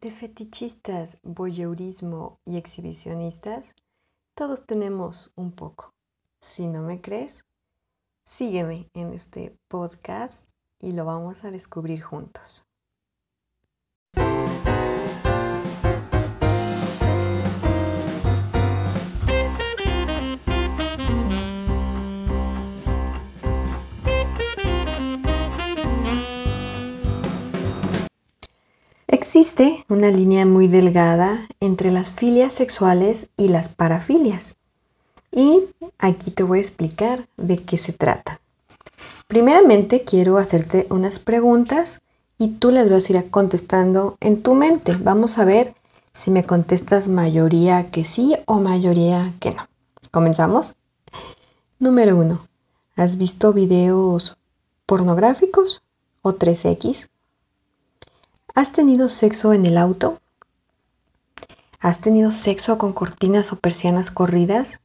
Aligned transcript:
De 0.00 0.10
fetichistas, 0.10 1.18
voyeurismo 1.22 2.40
y 2.46 2.56
exhibicionistas, 2.56 3.74
todos 4.34 4.64
tenemos 4.64 5.30
un 5.36 5.52
poco. 5.52 5.92
Si 6.40 6.68
no 6.68 6.80
me 6.80 7.02
crees, 7.02 7.44
sígueme 8.24 8.88
en 8.94 9.12
este 9.12 9.58
podcast 9.68 10.48
y 10.80 10.92
lo 10.92 11.04
vamos 11.04 11.44
a 11.44 11.50
descubrir 11.50 12.00
juntos. 12.00 12.69
Existe 29.32 29.84
una 29.88 30.08
línea 30.08 30.44
muy 30.44 30.66
delgada 30.66 31.46
entre 31.60 31.92
las 31.92 32.10
filias 32.10 32.52
sexuales 32.52 33.28
y 33.36 33.46
las 33.46 33.68
parafilias. 33.68 34.56
Y 35.30 35.66
aquí 36.00 36.32
te 36.32 36.42
voy 36.42 36.58
a 36.58 36.62
explicar 36.62 37.28
de 37.36 37.56
qué 37.58 37.78
se 37.78 37.92
trata. 37.92 38.40
Primeramente 39.28 40.02
quiero 40.02 40.36
hacerte 40.36 40.88
unas 40.90 41.20
preguntas 41.20 42.00
y 42.38 42.54
tú 42.54 42.72
las 42.72 42.90
vas 42.90 43.08
a 43.08 43.12
ir 43.12 43.30
contestando 43.30 44.16
en 44.18 44.42
tu 44.42 44.56
mente. 44.56 44.96
Vamos 45.00 45.38
a 45.38 45.44
ver 45.44 45.76
si 46.12 46.32
me 46.32 46.42
contestas 46.42 47.06
mayoría 47.06 47.88
que 47.92 48.02
sí 48.02 48.34
o 48.46 48.58
mayoría 48.58 49.32
que 49.38 49.52
no. 49.52 49.64
¿Comenzamos? 50.10 50.74
Número 51.78 52.16
uno. 52.16 52.42
¿Has 52.96 53.16
visto 53.16 53.52
videos 53.52 54.38
pornográficos 54.86 55.84
o 56.20 56.32
3X? 56.32 57.09
¿Has 58.54 58.72
tenido 58.72 59.08
sexo 59.08 59.52
en 59.52 59.64
el 59.64 59.78
auto? 59.78 60.20
¿Has 61.78 62.00
tenido 62.00 62.32
sexo 62.32 62.78
con 62.78 62.92
cortinas 62.92 63.52
o 63.52 63.56
persianas 63.56 64.10
corridas? 64.10 64.80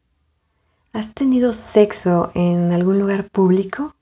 ¿Has 0.94 1.14
tenido 1.14 1.52
sexo 1.52 2.32
en 2.36 2.72
algún 2.72 3.00
lugar 3.00 3.28
público? 3.30 3.96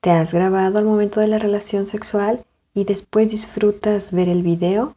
¿Te 0.00 0.10
has 0.10 0.34
grabado 0.34 0.78
al 0.78 0.84
momento 0.84 1.20
de 1.20 1.28
la 1.28 1.38
relación 1.38 1.86
sexual 1.86 2.44
y 2.74 2.84
después 2.84 3.30
disfrutas 3.30 4.10
ver 4.10 4.28
el 4.28 4.42
video? 4.42 4.96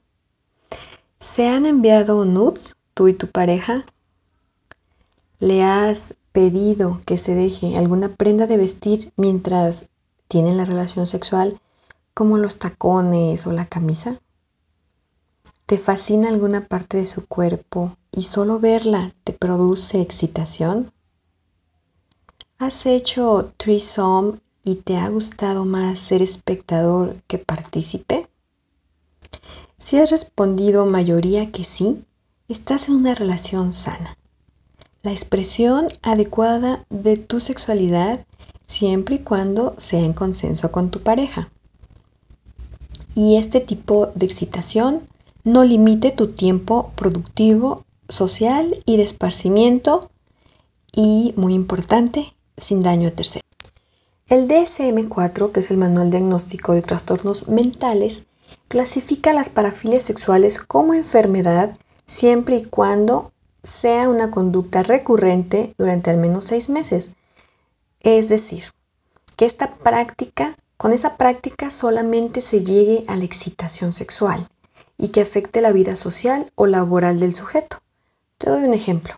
¿Se 1.20 1.48
han 1.48 1.68
enviado 1.68 2.26
nudes 2.26 2.76
tú 2.96 3.08
y 3.08 3.14
tu 3.14 3.28
pareja? 3.28 3.86
¿Le 5.40 5.64
has 5.64 6.16
pedido 6.32 7.00
que 7.06 7.20
se 7.20 7.36
deje 7.36 7.78
alguna 7.78 8.10
prenda 8.10 8.48
de 8.48 8.58
vestir 8.58 9.14
mientras 9.16 9.90
tienen 10.28 10.58
la 10.58 10.66
relación 10.66 11.06
sexual 11.06 11.60
como 12.16 12.38
los 12.38 12.58
tacones 12.58 13.46
o 13.46 13.52
la 13.52 13.68
camisa? 13.68 14.20
¿Te 15.68 15.78
fascina 15.78 16.30
alguna 16.30 16.68
parte 16.68 16.98
de 16.98 17.06
su 17.06 17.28
cuerpo 17.28 17.98
y 18.12 18.24
solo 18.24 18.60
verla 18.60 19.14
te 19.26 19.34
produce 19.34 20.02
excitación? 20.02 20.92
¿Has 22.58 22.86
hecho 22.86 23.52
threesome 23.58 24.40
y 24.64 24.76
te 24.76 24.96
ha 24.98 25.10
gustado 25.10 25.66
más 25.66 26.00
ser 26.00 26.22
espectador 26.22 27.22
que 27.28 27.38
partícipe? 27.38 28.30
Si 29.78 29.98
has 29.98 30.10
respondido 30.10 30.86
mayoría 30.86 31.48
que 31.48 31.66
sí, 31.66 32.06
estás 32.48 32.88
en 32.88 32.96
una 32.96 33.14
relación 33.14 33.74
sana. 33.74 34.18
La 35.04 35.12
expresión 35.12 35.88
adecuada 36.02 36.86
de 36.90 37.18
tu 37.18 37.42
sexualidad 37.42 38.26
siempre 38.68 39.16
y 39.16 39.20
cuando 39.20 39.76
sea 39.78 40.00
en 40.00 40.14
consenso 40.14 40.72
con 40.72 40.92
tu 40.92 41.02
pareja 41.02 41.52
y 43.16 43.38
este 43.38 43.62
tipo 43.62 44.08
de 44.14 44.26
excitación 44.26 45.02
no 45.44 45.64
limite 45.64 46.12
tu 46.12 46.34
tiempo 46.34 46.92
productivo, 46.96 47.86
social 48.10 48.80
y 48.86 48.98
de 48.98 49.04
esparcimiento 49.04 50.12
y, 50.92 51.34
muy 51.38 51.54
importante, 51.54 52.36
sin 52.58 52.84
daño 52.84 53.08
a 53.08 53.12
terceros. 53.12 53.46
El 54.28 54.48
DSM-4, 54.48 55.52
que 55.52 55.60
es 55.62 55.72
el 55.72 55.78
Manual 55.78 56.10
Diagnóstico 56.10 56.74
de 56.74 56.82
Trastornos 56.82 57.48
Mentales, 57.48 58.28
clasifica 58.68 59.34
las 59.34 59.50
parafilias 59.50 60.04
sexuales 60.04 60.60
como 60.60 60.94
enfermedad 60.94 61.78
siempre 62.06 62.58
y 62.58 62.66
cuando 62.66 63.32
sea 63.64 64.10
una 64.10 64.32
conducta 64.32 64.84
recurrente 64.84 65.74
durante 65.78 66.10
al 66.10 66.18
menos 66.18 66.46
seis 66.46 66.70
meses. 66.70 67.16
Es 68.02 68.30
decir, 68.30 68.64
que 69.36 69.46
esta 69.46 69.76
práctica 69.76 70.56
con 70.78 70.92
esa 70.92 71.18
práctica 71.18 71.70
solamente 71.70 72.42
se 72.42 72.64
llegue 72.64 73.04
a 73.08 73.16
la 73.16 73.26
excitación 73.26 73.94
sexual 73.94 74.48
y 74.98 75.10
que 75.10 75.22
afecte 75.22 75.62
la 75.62 75.72
vida 75.72 75.96
social 75.96 76.52
o 76.56 76.66
laboral 76.66 77.20
del 77.20 77.36
sujeto. 77.36 77.78
Te 78.38 78.50
doy 78.50 78.64
un 78.64 78.74
ejemplo. 78.74 79.16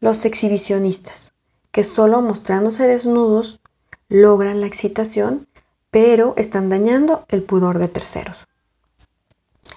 Los 0.00 0.24
exhibicionistas, 0.24 1.32
que 1.72 1.84
solo 1.84 2.22
mostrándose 2.22 2.86
desnudos 2.86 3.60
logran 4.08 4.60
la 4.60 4.66
excitación, 4.66 5.46
pero 5.90 6.34
están 6.36 6.68
dañando 6.68 7.24
el 7.28 7.42
pudor 7.42 7.78
de 7.78 7.88
terceros. 7.88 8.48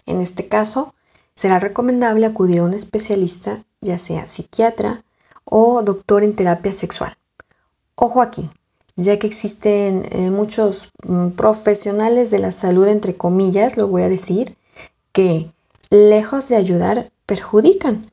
En 0.06 0.22
este 0.22 0.48
caso, 0.48 0.94
será 1.36 1.60
recomendable 1.60 2.26
acudir 2.26 2.60
a 2.60 2.64
un 2.64 2.74
especialista, 2.74 3.66
ya 3.82 3.98
sea 3.98 4.28
psiquiatra 4.28 5.04
o 5.46 5.82
doctor 5.82 6.24
en 6.24 6.36
terapia 6.36 6.74
sexual. 6.74 7.16
Ojo 7.96 8.22
aquí, 8.22 8.50
ya 8.96 9.18
que 9.20 9.28
existen 9.28 10.08
eh, 10.12 10.30
muchos 10.30 10.90
mm, 11.08 11.30
profesionales 11.30 12.32
de 12.32 12.40
la 12.40 12.52
salud, 12.52 12.88
entre 12.88 13.16
comillas, 13.16 13.78
lo 13.78 13.88
voy 13.88 14.04
a 14.04 14.10
decir, 14.10 14.58
que 15.12 15.52
lejos 15.90 16.50
de 16.50 16.56
ayudar, 16.56 17.12
perjudican, 17.26 18.12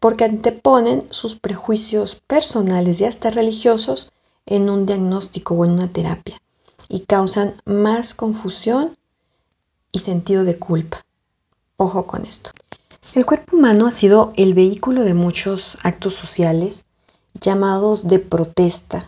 porque 0.00 0.24
anteponen 0.24 1.06
sus 1.10 1.34
prejuicios 1.34 2.16
personales 2.26 3.00
y 3.00 3.04
hasta 3.04 3.30
religiosos 3.30 4.12
en 4.46 4.70
un 4.70 4.86
diagnóstico 4.86 5.54
o 5.54 5.64
en 5.64 5.72
una 5.72 5.92
terapia 5.92 6.40
y 6.88 7.00
causan 7.00 7.54
más 7.64 8.14
confusión 8.14 8.96
y 9.92 9.98
sentido 10.00 10.44
de 10.44 10.58
culpa. 10.58 11.04
Ojo 11.76 12.06
con 12.06 12.24
esto. 12.24 12.50
El 13.14 13.26
cuerpo 13.26 13.56
humano 13.56 13.86
ha 13.86 13.92
sido 13.92 14.32
el 14.36 14.54
vehículo 14.54 15.02
de 15.02 15.14
muchos 15.14 15.78
actos 15.82 16.14
sociales 16.14 16.84
llamados 17.40 18.08
de 18.08 18.18
protesta, 18.18 19.07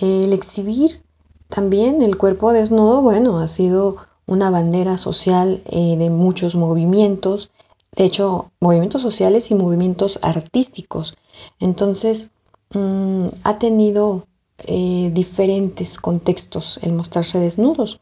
el 0.00 0.32
exhibir 0.32 1.04
también 1.48 2.02
el 2.02 2.16
cuerpo 2.16 2.52
desnudo, 2.52 3.02
bueno, 3.02 3.38
ha 3.38 3.48
sido 3.48 3.96
una 4.26 4.50
bandera 4.50 4.98
social 4.98 5.62
eh, 5.66 5.96
de 5.96 6.10
muchos 6.10 6.56
movimientos, 6.56 7.50
de 7.94 8.04
hecho, 8.04 8.50
movimientos 8.58 9.02
sociales 9.02 9.50
y 9.50 9.54
movimientos 9.54 10.18
artísticos. 10.22 11.16
Entonces, 11.60 12.32
mm, 12.74 13.26
ha 13.44 13.58
tenido 13.58 14.26
eh, 14.66 15.10
diferentes 15.12 15.98
contextos 15.98 16.80
el 16.82 16.92
mostrarse 16.92 17.38
desnudos. 17.38 18.00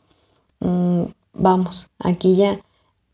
Mm, 0.61 1.05
vamos, 1.35 1.89
aquí 1.99 2.37
ya, 2.37 2.61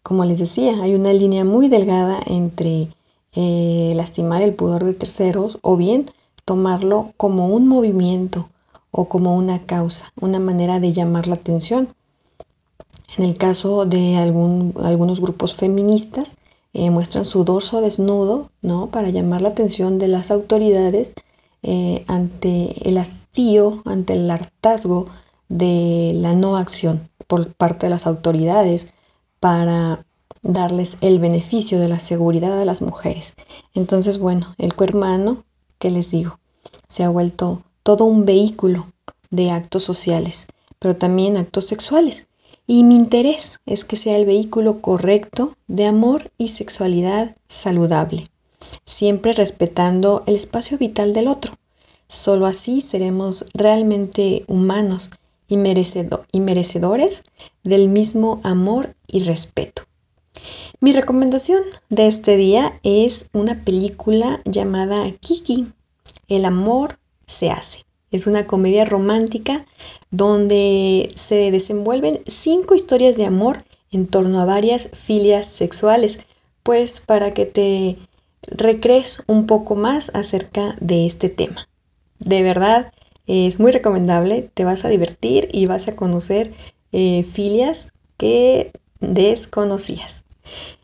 como 0.03 0.25
les 0.25 0.39
decía, 0.39 0.77
hay 0.81 0.95
una 0.95 1.13
línea 1.13 1.45
muy 1.45 1.69
delgada 1.69 2.21
entre 2.27 2.95
eh, 3.33 3.93
lastimar 3.97 4.43
el 4.43 4.55
pudor 4.55 4.85
de 4.85 4.95
terceros 4.95 5.59
o 5.63 5.77
bien 5.77 6.11
tomarlo 6.45 7.13
como 7.17 7.49
un 7.49 7.67
movimiento 7.67 8.49
o 8.91 9.09
como 9.09 9.37
una 9.37 9.67
causa, 9.67 10.13
una 10.21 10.39
manera 10.39 10.81
de 10.81 10.93
llamar 10.93 11.27
la 11.27 11.35
atención. 11.35 11.95
En 13.17 13.25
el 13.25 13.37
caso 13.37 13.85
de 13.85 14.17
algunos 14.17 15.21
grupos 15.21 15.55
feministas, 15.55 16.37
eh, 16.73 16.91
muestran 16.91 17.25
su 17.25 17.45
dorso 17.45 17.81
desnudo, 17.81 18.51
¿no? 18.63 18.89
Para 18.89 19.11
llamar 19.11 19.43
la 19.43 19.49
atención 19.49 19.99
de 19.99 20.09
las 20.09 20.31
autoridades 20.31 21.15
eh, 21.63 22.05
ante 22.07 22.89
el 22.89 22.99
hastío, 22.99 23.83
ante 23.85 24.13
el 24.13 24.31
hartazgo 24.31 25.07
de 25.49 26.13
la 26.15 26.35
no 26.35 26.57
acción 26.57 27.09
por 27.27 27.53
parte 27.55 27.87
de 27.87 27.91
las 27.91 28.07
autoridades 28.07 28.93
para 29.41 30.05
darles 30.43 30.99
el 31.01 31.19
beneficio 31.19 31.81
de 31.81 31.89
la 31.89 31.99
seguridad 31.99 32.61
a 32.61 32.65
las 32.65 32.83
mujeres. 32.83 33.35
Entonces, 33.75 34.19
bueno, 34.19 34.55
el 34.59 34.75
cuerpo 34.75 34.99
humano, 34.99 35.45
¿qué 35.79 35.91
les 35.91 36.11
digo? 36.11 36.39
Se 36.87 37.03
ha 37.03 37.09
vuelto 37.09 37.63
todo 37.89 38.05
un 38.05 38.27
vehículo 38.27 38.93
de 39.31 39.51
actos 39.51 39.83
sociales, 39.83 40.47
pero 40.79 40.95
también 40.95 41.39
actos 41.39 41.65
sexuales. 41.65 42.27
Y 42.67 42.85
mi 42.85 42.95
interés 42.95 43.61
es 43.65 43.87
que 43.87 43.97
sea 43.97 44.17
el 44.17 44.27
vehículo 44.27 44.83
correcto 44.83 45.55
de 45.69 45.87
amor 45.87 46.31
y 46.37 46.49
sexualidad 46.49 47.35
saludable, 47.49 48.29
siempre 48.85 49.33
respetando 49.33 50.23
el 50.27 50.37
espacio 50.37 50.77
vital 50.77 51.15
del 51.15 51.29
otro. 51.29 51.55
Solo 52.09 52.45
así 52.45 52.83
seremos 52.83 53.47
realmente 53.55 54.45
humanos 54.49 55.09
y, 55.49 55.55
y 55.55 56.41
merecedores 56.41 57.23
del 57.65 57.89
mismo 57.89 58.43
amor 58.45 58.97
y 59.07 59.21
respeto. 59.21 59.85
Mi 60.79 60.93
recomendación 60.93 61.63
de 61.89 62.07
este 62.07 62.37
día 62.37 62.79
es 62.83 63.31
una 63.33 63.65
película 63.65 64.43
llamada 64.45 65.11
Kiki, 65.23 65.69
El 66.29 66.45
amor 66.45 66.99
se 67.29 67.51
hace. 67.51 67.85
Es 68.11 68.27
una 68.27 68.47
comedia 68.47 68.85
romántica 68.85 69.67
donde 70.11 71.09
se 71.15 71.51
desenvuelven 71.53 72.21
cinco 72.27 72.75
historias 72.75 73.17
de 73.17 73.27
amor 73.27 73.65
en 73.93 74.07
torno 74.07 74.41
a 74.41 74.47
varias 74.47 74.89
filias 74.93 75.47
sexuales, 75.47 76.19
pues 76.63 77.01
para 77.01 77.33
que 77.35 77.47
te 77.47 77.99
recrees 78.43 79.23
un 79.27 79.47
poco 79.47 79.77
más 79.77 80.11
acerca 80.15 80.77
de 80.81 81.07
este 81.07 81.29
tema. 81.29 81.69
De 82.19 82.43
verdad, 82.43 82.93
es 83.27 83.61
muy 83.61 83.73
recomendable, 83.73 84.51
te 84.55 84.65
vas 84.65 84.85
a 84.85 84.89
divertir 84.89 85.49
y 85.53 85.67
vas 85.67 85.87
a 85.89 85.95
conocer 85.97 86.55
eh, 86.93 87.25
filias 87.25 87.93
que 88.17 88.73
desconocías. 89.01 90.25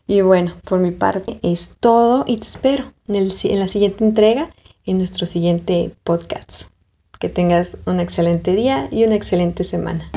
Y 0.07 0.21
bueno, 0.21 0.55
por 0.69 0.79
mi 0.79 0.91
parte 0.91 1.39
es 1.43 1.77
todo 1.81 2.25
y 2.27 2.37
te 2.37 2.47
espero 2.47 2.93
en 3.09 3.59
la 3.59 3.69
siguiente 3.69 4.05
entrega, 4.05 4.55
en 4.87 4.99
nuestro 4.99 5.27
siguiente 5.27 5.93
podcast. 6.03 6.63
Que 7.19 7.29
tengas 7.29 7.79
un 7.87 8.01
excelente 8.01 8.55
día 8.55 8.89
y 8.91 9.05
una 9.05 9.15
excelente 9.15 9.65
semana. 9.65 10.11